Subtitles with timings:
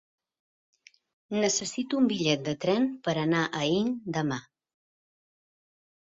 [1.41, 4.39] Necessito un bitllet de tren per anar a Aín demà.